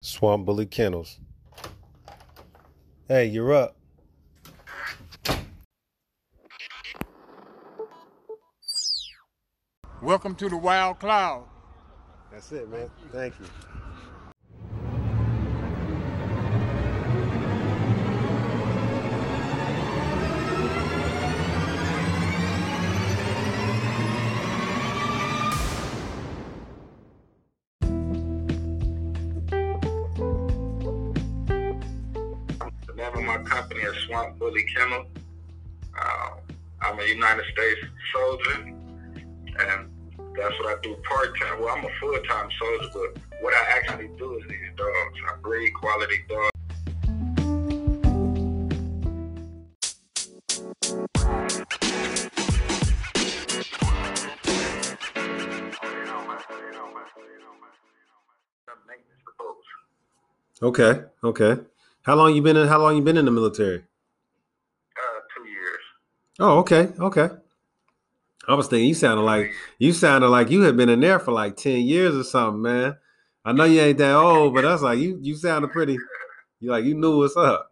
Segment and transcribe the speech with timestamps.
[0.00, 1.18] Swamp Bully Kennels.
[3.08, 3.76] Hey, you're up.
[10.00, 11.48] Welcome to the Wild Cloud.
[12.30, 12.88] That's it, man.
[13.10, 13.46] Thank you.
[13.46, 13.77] The name
[33.28, 35.04] my company is Swamp Bully Kennel.
[36.00, 36.30] Uh,
[36.80, 37.80] I'm a United States
[38.14, 39.90] soldier, and
[40.34, 41.60] that's what I do part time.
[41.60, 45.18] Well, I'm a full time soldier, but what I actually do is these dogs.
[45.30, 46.52] I breed quality dogs.
[60.62, 61.56] Okay, okay.
[62.02, 62.68] How long you been in?
[62.68, 63.78] How long you been in the military?
[63.78, 65.80] Uh, two years.
[66.38, 67.28] Oh, okay, okay.
[68.48, 71.32] I was thinking you sounded like you sounded like you had been in there for
[71.32, 72.96] like ten years or something, man.
[73.44, 75.18] I know you ain't that old, but that's like you.
[75.20, 75.98] You sounded pretty.
[76.58, 77.70] You like you knew what's up.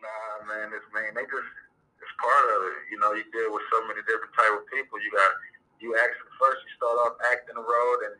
[0.00, 1.52] Nah, man, it's man, they just
[2.00, 2.88] it's part of it.
[2.88, 4.96] You know, you deal with so many different type of people.
[5.04, 5.36] You got
[5.76, 6.64] you act first.
[6.64, 8.16] You start off acting the road, and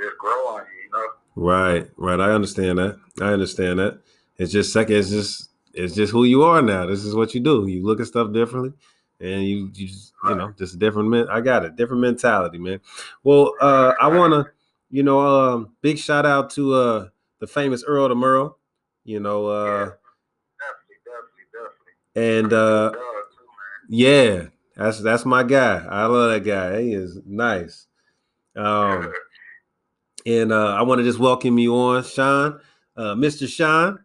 [0.00, 0.84] just grow on you.
[0.84, 1.06] You know.
[1.36, 2.20] Right, right.
[2.20, 2.98] I understand that.
[3.20, 4.00] I understand that.
[4.38, 4.96] It's just second.
[4.96, 6.86] It's just it's just who you are now.
[6.86, 7.66] This is what you do.
[7.66, 8.72] You look at stuff differently,
[9.20, 11.26] and you you just you know just a different men.
[11.30, 11.76] I got it.
[11.76, 12.80] Different mentality, man.
[13.22, 14.50] Well, uh, I want to
[14.90, 17.08] you know um, big shout out to uh
[17.40, 18.58] the famous Earl the Merle.
[19.04, 19.90] You know, uh,
[20.58, 21.72] Definitely, definitely,
[22.14, 22.40] definitely.
[22.40, 23.88] and uh, Dog too, man.
[23.88, 24.46] yeah,
[24.76, 25.84] that's that's my guy.
[25.88, 26.82] I love that guy.
[26.82, 27.86] He is nice.
[28.56, 29.12] Um,
[30.26, 32.60] and uh, I want to just welcome you on, Sean,
[32.96, 33.48] uh, Mr.
[33.48, 34.00] Sean.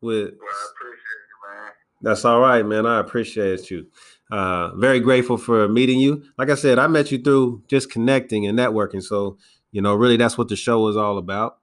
[0.00, 1.68] With well, you,
[2.00, 2.86] that's all right, man.
[2.86, 3.88] I appreciate you.
[4.30, 6.22] Uh, very grateful for meeting you.
[6.38, 9.02] Like I said, I met you through just connecting and networking.
[9.02, 9.38] So
[9.72, 11.58] you know, really, that's what the show is all about.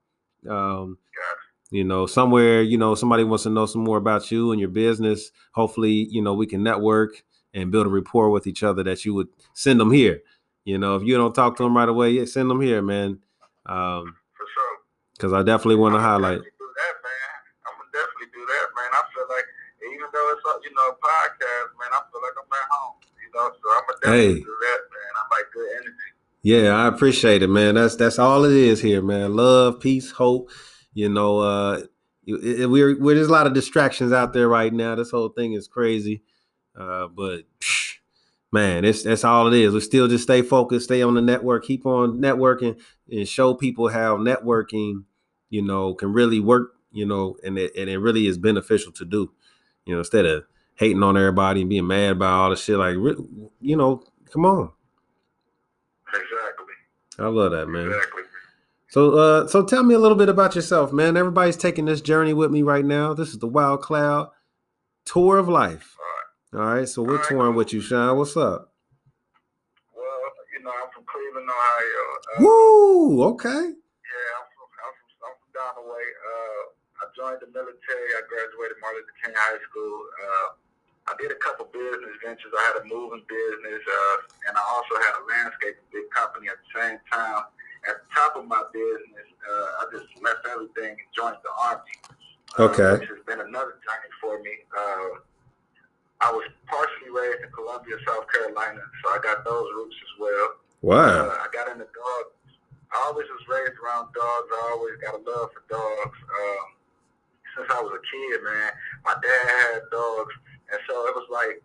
[0.48, 0.98] Um,
[1.72, 4.70] you know, somewhere, you know, somebody wants to know some more about you and your
[4.70, 5.32] business.
[5.54, 8.84] Hopefully, you know, we can network and build a rapport with each other.
[8.84, 10.22] That you would send them here.
[10.66, 13.20] You know, if you don't talk to them right away, yeah, send them here, man.
[13.66, 14.76] Um, For sure.
[15.18, 16.40] because I definitely want to highlight.
[16.40, 17.32] Do that, man.
[17.66, 18.90] I'm gonna definitely do that, man.
[18.94, 19.48] I feel like
[19.94, 22.96] even though it's you know a podcast, man, I feel like I'm at home.
[23.22, 24.40] You know, so I'm gonna definitely Hey.
[24.44, 25.12] do that, man.
[25.16, 26.10] I like good energy.
[26.44, 27.76] Yeah, I appreciate it, man.
[27.76, 29.36] That's that's all it is here, man.
[29.36, 30.52] Love, peace, hope.
[30.94, 31.82] You know, uh,
[32.28, 34.96] it, it- we're we're there's a lot of distractions out there right now.
[34.96, 36.24] This whole thing is crazy,
[36.80, 37.85] uh, but psh,
[38.56, 39.74] man, it's that's all it is.
[39.74, 42.80] We still just stay focused, stay on the network, keep on networking,
[43.12, 45.04] and show people how networking,
[45.50, 46.72] you know, can really work.
[46.92, 49.32] You know, and it and it really is beneficial to do.
[49.86, 50.46] You know, instead of
[50.76, 54.02] hating on everybody and being mad about all the shit, like you know,
[54.32, 54.72] come on.
[56.08, 56.74] Exactly.
[57.20, 57.88] I love that, man.
[57.88, 58.24] Exactly.
[58.88, 61.18] So, uh, so tell me a little bit about yourself, man.
[61.18, 63.14] Everybody's taking this journey with me right now.
[63.14, 64.30] This is the Wild Cloud
[65.04, 65.98] Tour of Life.
[66.56, 67.60] All right, so we're right, touring cool.
[67.60, 68.16] with you, Sean.
[68.16, 68.72] What's up?
[69.92, 70.24] Well,
[70.56, 72.04] you know, I'm from Cleveland, Ohio.
[72.16, 73.24] Uh, Woo!
[73.36, 73.76] Okay.
[73.76, 76.06] Yeah, I'm from, I'm from, I'm from down the way.
[76.16, 76.62] Uh,
[76.96, 78.08] I joined the military.
[78.16, 80.00] I graduated Martin Luther King High School.
[80.16, 80.48] Uh,
[81.12, 82.56] I did a couple business ventures.
[82.56, 84.16] I had a moving business, uh,
[84.48, 87.52] and I also had a landscaping big company at the same time.
[87.84, 91.94] At the top of my business, uh, I just left everything and joined the Army.
[92.58, 92.96] uh, Okay.
[93.04, 94.56] Which has been another journey for me.
[94.72, 95.35] Uh, I was partially
[97.16, 100.48] raised in Columbia, South Carolina, so I got those roots as well.
[100.84, 101.32] Wow.
[101.32, 102.36] Uh, I got into dogs.
[102.92, 104.50] I always was raised around dogs.
[104.52, 106.20] I always got a love for dogs.
[106.20, 106.68] Um,
[107.56, 108.72] since I was a kid, man,
[109.08, 110.36] my dad had dogs,
[110.72, 111.64] and so it was like,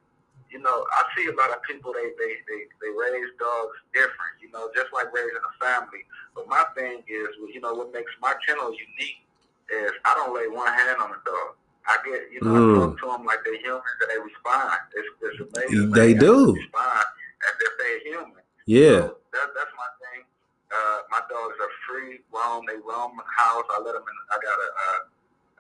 [0.51, 4.39] you know, I see a lot of people they they they, they raise dogs different,
[4.43, 6.07] you know, just like raising a family.
[6.35, 9.23] But my thing is, you know, what makes my kennel unique
[9.71, 11.60] is I don't lay one hand on a dog.
[11.91, 12.71] I get, you know, Mm.
[12.71, 14.79] I talk to them like they're humans and they respond.
[14.95, 15.91] It's, it's amazing.
[15.91, 16.55] They do.
[16.55, 17.07] respond
[17.43, 18.43] as if they're human.
[18.67, 19.11] Yeah.
[19.11, 20.23] So that, that's my thing.
[20.71, 22.63] Uh, my dogs are free roam.
[22.71, 23.67] They roam the house.
[23.75, 24.17] I let them in.
[24.31, 25.03] I got a uh,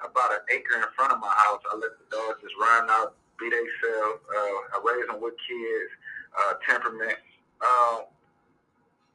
[0.06, 1.60] about an acre in front of my house.
[1.66, 4.22] I let the dogs just run out, be themselves.
[4.30, 5.90] Uh, I raise them with kids,
[6.38, 7.18] uh, temperament.
[7.60, 8.06] Um,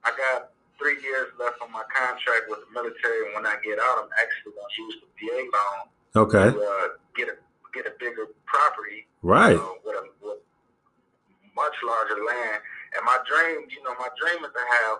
[0.03, 3.79] I got three years left on my contract with the military, and when I get
[3.79, 5.81] out, I'm actually going to use the VA loan
[6.27, 6.47] Okay.
[6.51, 7.35] to uh, get a
[7.73, 9.55] get a bigger property Right.
[9.57, 10.39] uh, with a with
[11.55, 12.61] much larger land.
[12.95, 14.97] And my dream, you know, my dream is to have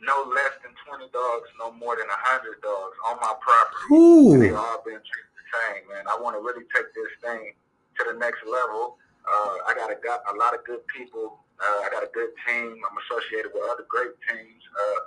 [0.00, 4.42] no less than 20 dogs, no more than 100 dogs on my property.
[4.42, 4.56] They Ooh.
[4.58, 6.04] all been treated the same, man.
[6.06, 7.54] I want to really take this thing
[7.98, 8.96] to the next level.
[9.26, 11.38] Uh, I got a, got a lot of good people.
[11.58, 12.78] Uh, I got a good team.
[12.78, 14.62] I'm associated with other great teams.
[14.70, 14.98] Uh,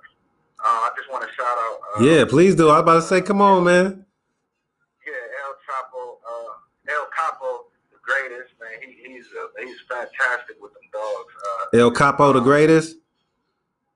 [0.59, 1.77] uh, I just want to shout out.
[1.95, 2.68] Uh, Yeah, please do.
[2.69, 4.06] I was about to say, come on, man.
[5.71, 8.71] El uh, El Capo, the greatest man.
[8.81, 11.33] He, he's uh, he's fantastic with them dogs.
[11.73, 12.97] Uh, El Capo, the greatest.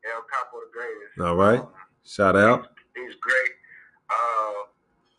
[0.06, 1.20] El Capo, the greatest.
[1.22, 1.60] All right.
[1.60, 1.70] Um,
[2.06, 2.68] Shout out.
[2.96, 3.52] He's great.
[4.10, 4.70] Uh,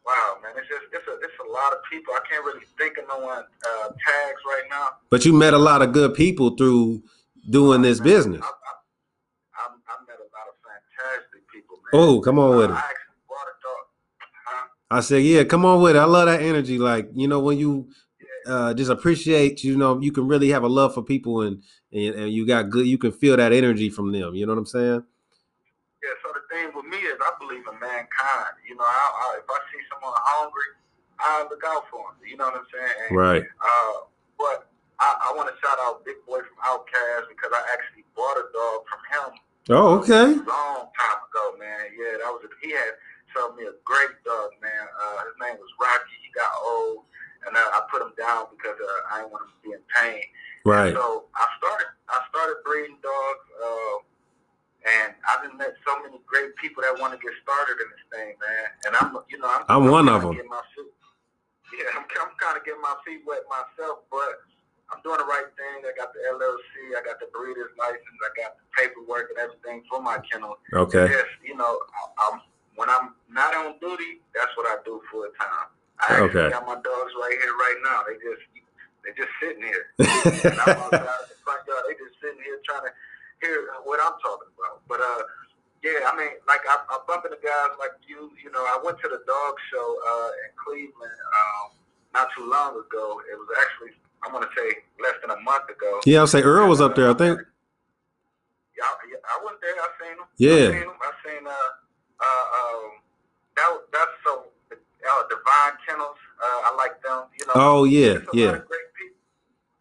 [0.07, 2.15] wow, man, it's just it's a it's a lot of people.
[2.15, 4.89] I can't really think of no one uh, tags right now.
[5.11, 7.03] But you met a lot of good people through
[7.51, 8.43] doing this Man, business.
[8.43, 12.01] I, I, I, I met a lot of fantastic people, man.
[12.01, 12.77] Oh, come on with Uh, it.
[12.77, 13.85] I actually bought a dog.
[14.47, 14.67] Huh?
[14.91, 15.99] I said, yeah, come on with it.
[15.99, 16.79] I love that energy.
[16.79, 17.89] Like, you know, when you
[18.47, 21.63] uh, just appreciate, you know, you can really have a love for people and,
[21.93, 24.35] and and you got good, you can feel that energy from them.
[24.35, 25.03] You know what I'm saying?
[26.05, 28.55] Yeah, so the thing with me is I believe in mankind.
[28.69, 30.71] You know, I, I, if I see someone hungry,
[31.19, 32.23] I look out for them.
[32.29, 32.97] You know what I'm saying?
[33.09, 33.43] And, Right.
[33.43, 34.07] Uh,
[34.39, 38.39] but I, I want to shout out Big Boi from Outkast because I actually bought
[38.39, 39.29] a dog from him
[39.71, 40.31] Oh, okay.
[40.39, 41.91] a long time ago, man.
[41.99, 42.95] Yeah, that was a, he had
[43.37, 44.85] sold me a great dog, man.
[44.97, 46.17] Uh, his name was Rocky.
[46.25, 47.05] He got old,
[47.47, 49.83] and uh, I put him down because uh, I didn't want him to be in
[49.93, 50.25] pain.
[50.65, 50.95] Right.
[50.97, 53.97] So I started I started breeding dogs, uh,
[54.87, 58.05] and I've been met so many great people that want to get started in this
[58.11, 58.67] thing, man.
[58.89, 60.35] And I'm you know I'm, I'm one of kinda 'em.
[60.35, 60.95] getting my feet-
[61.77, 64.43] yeah, I'm, I'm kind of getting my feet wet myself, but
[64.91, 65.83] I'm doing the right thing.
[65.83, 69.83] I got the LLC, I got the breeder's license, I got the paperwork and everything
[69.91, 70.59] for my kennel.
[70.73, 71.11] Okay.
[71.11, 72.39] Yes, you know, I, I'm
[72.77, 75.69] when I'm not on duty, that's what I do full time.
[76.01, 76.51] I actually Okay.
[76.53, 78.05] got my dogs right here, right now.
[78.07, 78.45] They just
[79.05, 79.87] they just sitting here.
[80.45, 81.85] And I'm outside the front yard.
[81.89, 82.93] They just sitting here trying to
[83.41, 84.83] hear what I'm talking about.
[84.89, 85.23] But uh,
[85.83, 88.33] yeah, I mean, like I, I bump into guys like you.
[88.43, 91.67] You know, I went to the dog show uh, in Cleveland um,
[92.13, 93.23] not too long ago.
[93.31, 93.95] It was actually
[94.25, 94.69] I'm gonna say
[95.01, 96.01] less than a month ago.
[96.05, 97.41] yeah, I'll say Earl was up there, I think.
[98.77, 99.73] Yeah, I, yeah, I went there.
[99.81, 100.29] I seen him.
[100.37, 100.53] Yeah.
[100.53, 100.99] I seen him.
[101.01, 101.69] I seen uh
[102.21, 103.01] uh um
[103.57, 106.19] that that's so uh, Divine Kennels.
[106.43, 107.31] Uh, I like them.
[107.39, 107.55] You know.
[107.57, 108.59] Oh, yeah, It's a yeah.
[108.59, 109.23] lot of great people.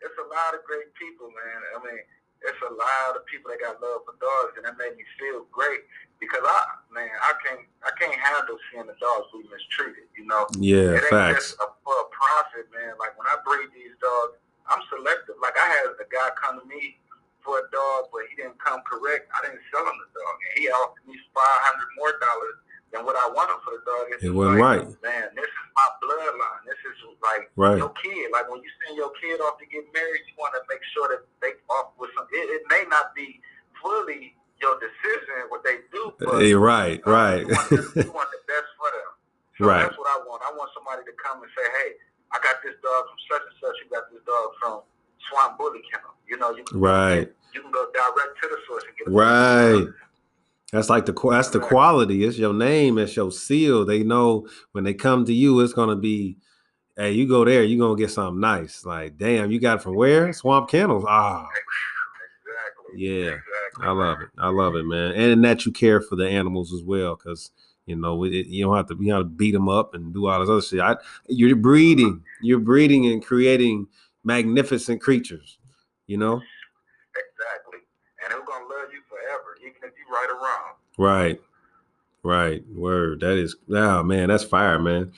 [0.05, 1.59] It's a lot of great people, man.
[1.73, 1.97] I mean,
[2.45, 5.49] it's a lot of people that got love for dogs, and that made me feel
[5.49, 5.81] great
[6.21, 6.59] because I,
[6.93, 10.05] man, I can't, I can't handle seeing the dogs be mistreated.
[10.15, 11.57] You know, Yeah, it ain't facts.
[11.57, 12.93] just a, for a profit, man.
[13.01, 14.37] Like when I breed these dogs,
[14.69, 15.35] I'm selective.
[15.41, 17.01] Like I had a guy come to me
[17.41, 19.29] for a dog, but he didn't come correct.
[19.37, 21.04] I didn't sell him the dog, and he offered me
[21.35, 22.57] five hundred more dollars
[22.95, 24.03] than what I wanted for the dog.
[24.15, 25.03] It's It wasn't like, right.
[25.03, 26.61] Man, this is my bloodline.
[26.65, 27.77] This is like Right.
[27.77, 28.31] your kid.
[28.31, 31.11] Like when you send your kid off to get married, you want to make sure
[31.11, 32.25] that they off with some.
[32.31, 33.41] It, it may not be
[33.83, 34.33] fully
[34.63, 37.43] your decision what they do, but Eh, right, uh, right.
[37.43, 39.11] You want, the, you want the best for them.
[39.59, 39.83] So Right.
[39.83, 40.41] That's what I want.
[40.47, 41.89] I want somebody to come and say, "Hey,
[42.31, 43.75] I got this dog from such and such.
[43.83, 44.73] You got this dog from
[45.27, 46.15] Swamp Bully Kennel.
[46.27, 47.27] You know, you can Right.
[47.53, 49.87] You can go direct to the source and get a Right.
[50.71, 52.23] That's like the that's the quality.
[52.25, 52.97] It's your name.
[52.97, 53.85] It's your seal.
[53.85, 56.37] They know when they come to you, it's gonna be,
[56.97, 58.83] hey, you go there, you are gonna get something nice.
[58.85, 60.33] Like, damn, you got it from where?
[60.33, 61.05] Swamp Kennels.
[61.07, 61.47] Ah,
[62.43, 63.01] Exactly.
[63.05, 63.31] Yeah.
[63.31, 63.85] Exactly.
[63.87, 64.29] I love it.
[64.37, 65.11] I love it, man.
[65.13, 67.51] And that you care for the animals as well, because
[67.85, 70.39] you know it, you don't have to you know beat them up and do all
[70.39, 70.79] this other shit.
[70.79, 70.95] I,
[71.27, 73.87] you're breeding, you're breeding and creating
[74.23, 75.57] magnificent creatures.
[76.07, 76.41] You know,
[77.15, 77.79] Exactly.
[78.23, 80.73] And who's gonna love you forever, even if you right or wrong.
[80.97, 81.41] right,
[82.23, 82.63] right.
[82.73, 83.21] Word.
[83.21, 83.55] That is.
[83.69, 85.11] Oh man, that's fire, man.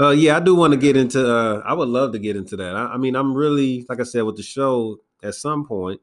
[0.00, 1.24] Uh, yeah, I do want to get into.
[1.24, 2.74] Uh, I would love to get into that.
[2.74, 4.98] I, I mean, I'm really like I said with the show.
[5.22, 6.00] At some point,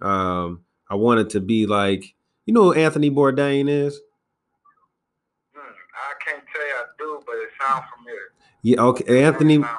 [0.00, 2.14] um, I wanted to be like,
[2.46, 4.00] you know, who Anthony Bourdain is.
[5.52, 5.60] Hmm.
[5.60, 8.20] I can't tell you I do, but it sounds familiar.
[8.62, 9.24] Yeah, okay.
[9.24, 9.78] Anthony, It sound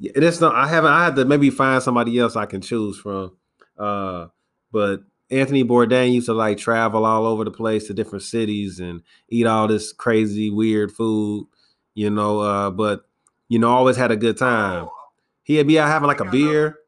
[0.00, 0.54] Yeah, that's not.
[0.54, 0.90] I haven't.
[0.90, 3.36] I had to maybe find somebody else I can choose from.
[3.78, 4.26] Uh,
[4.72, 5.00] but
[5.30, 9.46] Anthony Bourdain used to like travel all over the place to different cities and eat
[9.46, 11.46] all this crazy weird food,
[11.94, 12.40] you know.
[12.40, 13.02] Uh, but
[13.48, 14.88] you know, always had a good time.
[15.42, 16.32] He'd be out having like a I I know.
[16.32, 16.78] beer.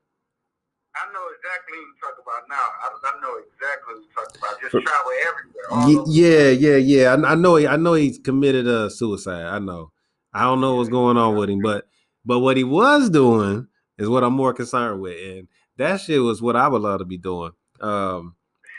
[0.97, 2.57] I know exactly who you talk about now.
[2.57, 4.61] I, I know exactly who you talk about.
[4.61, 5.71] Just For- travel everywhere.
[5.71, 7.15] all Ye- Yeah, yeah, yeah.
[7.15, 7.57] I, I know.
[7.57, 9.45] He, I know he's committed uh, suicide.
[9.45, 9.93] I know.
[10.33, 11.89] I don't know what's going on with him, but
[12.25, 13.67] but what he was doing
[13.99, 17.05] is what I'm more concerned with, and that shit was what I would love to
[17.05, 17.53] be doing.
[17.81, 18.37] Um,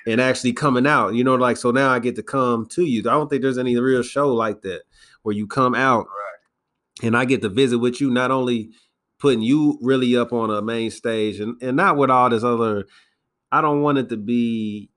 [0.07, 3.01] and actually coming out, you know, like so now I get to come to you.
[3.01, 4.81] I don't think there's any real show like that
[5.21, 7.05] where you come out Right.
[7.05, 8.71] and I get to visit with you, not only
[9.19, 12.85] putting you really up on a main stage and, and not with all this other,
[13.51, 14.89] I don't want it to be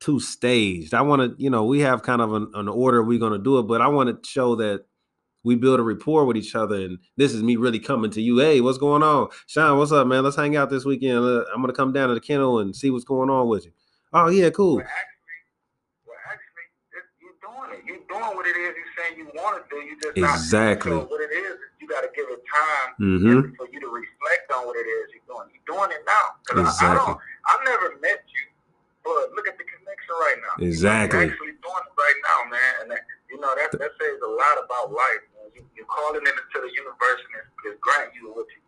[0.00, 0.94] too staged.
[0.94, 3.38] I want to, you know, we have kind of an, an order we're going to
[3.38, 4.84] do it, but I want to show that
[5.48, 6.76] we build a rapport with each other.
[6.76, 8.38] And this is me really coming to you.
[8.38, 9.28] Hey, what's going on?
[9.46, 10.22] Sean, what's up, man?
[10.22, 11.16] Let's hang out this weekend.
[11.16, 13.72] I'm going to come down to the kennel and see what's going on with you.
[14.12, 14.76] Oh, yeah, cool.
[14.76, 15.40] Well, actually,
[16.04, 16.68] well, actually,
[17.24, 17.82] you're doing it.
[17.88, 19.80] You're doing what it is you're saying you want to do.
[19.80, 20.92] You just Exactly.
[20.92, 21.08] not.
[21.10, 23.56] What it is, is you got to give it time Mm-hmm.
[23.56, 25.48] for you to reflect on what it is you're doing.
[25.48, 26.36] You're doing it now.
[26.44, 27.06] 'Cause I, I Exactly.
[27.08, 27.18] don't.
[27.48, 28.44] I've never met you,
[29.00, 30.60] but look at the connection right now.
[30.60, 31.24] Exactly.
[31.24, 32.72] You're actually doing it right now, man.
[32.84, 33.00] And that,
[33.30, 35.24] you know that that says a lot about life.
[35.58, 38.60] You, you're calling it into the universe and it's, granting you what you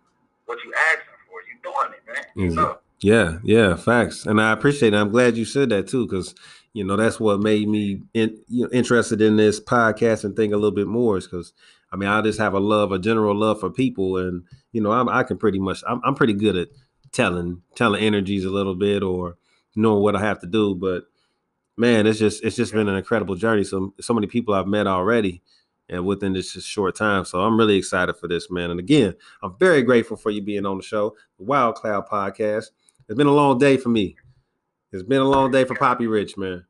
[0.46, 1.38] what you asking for.
[1.46, 2.24] You're doing it, man.
[2.34, 2.54] You it?
[2.54, 2.78] know.
[3.00, 4.26] Yeah, yeah, facts.
[4.26, 4.96] And I appreciate it.
[4.96, 6.34] I'm glad you said that too, because
[6.72, 10.52] you know that's what made me in, you know, interested in this podcast and think
[10.52, 11.16] a little bit more.
[11.16, 11.52] Is because
[11.92, 14.92] I mean I just have a love, a general love for people, and you know
[14.92, 16.68] I'm I can pretty much I'm I'm pretty good at
[17.12, 19.36] telling telling energies a little bit or
[19.74, 20.74] knowing what I have to do.
[20.74, 21.04] But
[21.76, 23.64] man, it's just it's just been an incredible journey.
[23.64, 25.42] So so many people I've met already,
[25.90, 27.24] and within this short time.
[27.24, 28.70] So I'm really excited for this, man.
[28.70, 32.70] And again, I'm very grateful for you being on the show, the Wild Cloud Podcast.
[33.08, 34.14] It's been a long day for me.
[34.92, 36.62] It's been a long day for Poppy Rich, man.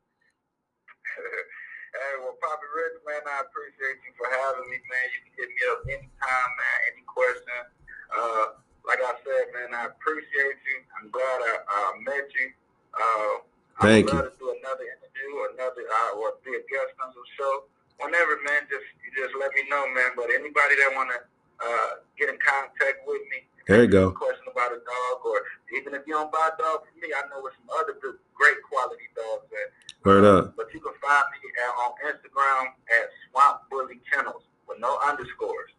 [1.93, 5.07] hey, well, Papa Rich, man, I appreciate you for having me, man.
[5.13, 6.77] You can hit me up anytime, man.
[6.89, 7.61] Any question.
[8.09, 8.45] Uh,
[8.89, 10.77] like I said, man, I appreciate you.
[10.97, 12.49] I'm glad I, I met you.
[12.97, 13.45] Uh,
[13.85, 14.23] Thank I'm you.
[14.25, 17.69] to do another interview, another uh, or be a guest on the show.
[18.03, 20.13] Whenever, man, just you just let me know, man.
[20.17, 21.19] But anybody that wanna
[21.61, 24.09] uh, get in contact with me, There you go.
[24.09, 25.39] a Question about a dog, or
[25.77, 28.17] even if you don't buy a dog from me, I know with some other good,
[28.35, 29.69] great quality dogs that
[30.05, 30.57] Word up.
[30.57, 35.71] but you can find me at, on Instagram at Swamp Bully Kennels with no underscores.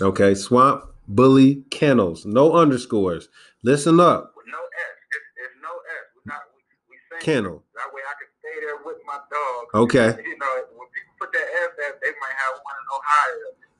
[0.00, 3.28] Okay, Swamp Bully Kennels, no underscores.
[3.64, 4.94] Listen up, With no S.
[5.10, 6.04] It's, it's no S.
[6.14, 7.64] We're not, we, we Kennel.
[7.74, 9.74] That way I can stay there with my dog.
[9.90, 10.14] Okay.
[10.28, 12.36] You know, when people put that S there, they might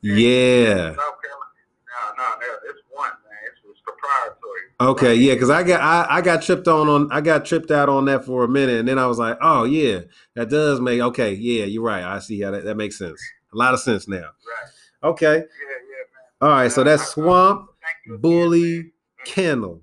[0.00, 0.74] Yeah.
[0.74, 2.46] No, no, no.
[2.70, 3.38] It's one, man.
[3.46, 4.68] It's, it's proprietary.
[4.80, 7.88] Okay, yeah, because I got I, I got tripped on on I got tripped out
[7.88, 10.00] on that for a minute, and then I was like, oh yeah,
[10.36, 12.04] that does make okay, yeah, you're right.
[12.04, 13.20] I see how that, that makes sense.
[13.52, 14.18] A lot of sense now.
[14.18, 15.10] Right.
[15.10, 15.34] Okay.
[15.34, 16.40] Yeah, yeah, man.
[16.40, 17.68] All right, so that's Swamp
[18.06, 18.92] you again, Bully man.
[19.24, 19.82] Kennel.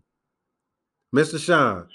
[1.14, 1.40] Mr.
[1.40, 1.88] Sean.
[1.88, 1.90] Swamp.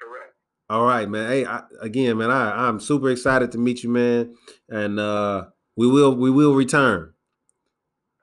[0.00, 0.34] Correct.
[0.68, 1.30] All right, man.
[1.30, 4.34] Hey, I, again, man, I, I'm super excited to meet you, man.
[4.68, 5.46] And uh
[5.80, 7.10] we will we will return.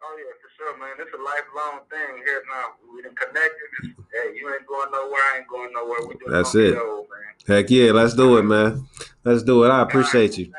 [0.04, 0.90] Oh yeah, for sure, man.
[1.00, 2.66] It's a lifelong thing here now.
[2.94, 3.98] We done connected.
[4.14, 5.20] Hey, you ain't going nowhere.
[5.34, 6.08] I ain't going nowhere.
[6.08, 6.78] We just That's it.
[6.78, 7.58] old, man.
[7.58, 8.88] Heck yeah, let's do it, man.
[9.24, 9.70] Let's do it.
[9.70, 10.54] I appreciate you.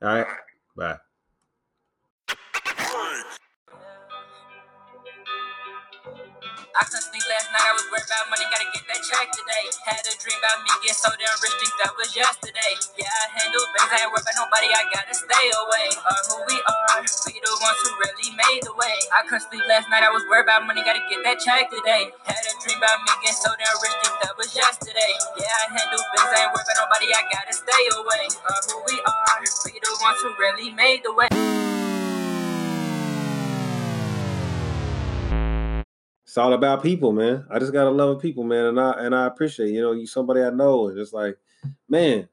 [0.00, 0.26] All All right.
[0.26, 0.36] right.
[0.74, 0.96] Bye.
[6.80, 9.68] I couldn't sleep last night, I was worried about money, gotta get that check today.
[9.84, 12.72] Had a dream about me getting so damn rich, think that was yesterday.
[12.96, 15.86] Yeah, I handle things, I ain't worried about nobody, I gotta stay away.
[15.92, 18.96] Are who we are, we the ones who really made the way.
[19.12, 22.16] I couldn't sleep last night, I was worried about money, gotta get that check today.
[22.24, 25.12] Had a dream about me getting so damn rich, think that was yesterday.
[25.36, 28.24] Yeah, I handle things, I ain't worried about nobody, I gotta stay away.
[28.40, 29.36] Are who we are,
[29.68, 31.49] we the ones who really made the way.
[36.30, 37.44] It's all about people, man.
[37.50, 40.40] I just gotta love people, man, and I and I appreciate you know you somebody
[40.40, 41.36] I know, and it's like,
[41.88, 42.28] man,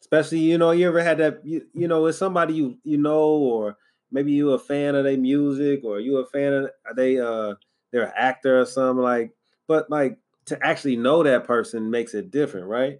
[0.00, 3.28] especially you know you ever had that you, you know it's somebody you you know
[3.28, 3.76] or
[4.10, 7.54] maybe you a fan of their music or you a fan of they uh
[7.92, 9.30] they're an actor or something like,
[9.68, 12.96] but like to actually know that person makes it different, right?